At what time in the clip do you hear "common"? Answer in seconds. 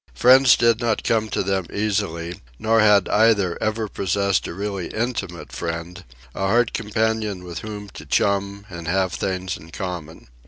9.69-10.27